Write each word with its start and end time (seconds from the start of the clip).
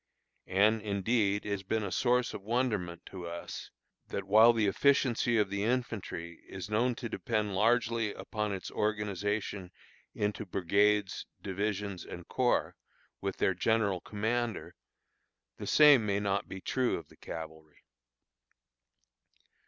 And, 0.47 0.81
indeed, 0.81 1.45
it 1.45 1.51
has 1.51 1.61
been 1.61 1.83
a 1.83 1.91
source 1.91 2.33
of 2.33 2.41
wonderment 2.41 3.05
to 3.05 3.27
us, 3.27 3.69
that 4.07 4.23
while 4.25 4.51
the 4.51 4.65
efficiency 4.65 5.37
of 5.37 5.51
the 5.51 5.63
infantry 5.63 6.41
is 6.47 6.71
known 6.71 6.95
to 6.95 7.07
depend 7.07 7.53
largely 7.53 8.11
upon 8.11 8.51
its 8.51 8.71
organization 8.71 9.69
into 10.15 10.43
brigades, 10.43 11.27
divisions, 11.43 12.03
and 12.03 12.27
corps, 12.27 12.75
with 13.21 13.37
their 13.37 13.53
general 13.53 13.99
commander, 14.01 14.73
the 15.57 15.67
same 15.67 16.03
may 16.03 16.19
not 16.19 16.49
be 16.49 16.61
true 16.61 16.97
of 16.97 17.09
the 17.09 17.17
cavalry. 17.17 17.85